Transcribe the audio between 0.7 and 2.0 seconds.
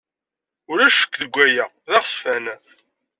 Ulac ccekk deg waya. D